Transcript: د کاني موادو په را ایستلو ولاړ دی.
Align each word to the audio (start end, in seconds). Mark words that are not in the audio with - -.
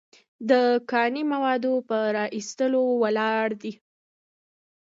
د 0.49 0.51
کاني 0.89 1.23
موادو 1.33 1.73
په 1.89 1.97
را 2.15 2.25
ایستلو 2.35 2.83
ولاړ 3.01 3.47
دی. 3.61 3.73